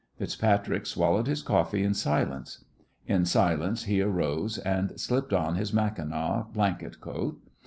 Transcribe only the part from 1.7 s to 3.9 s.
in silence. In silence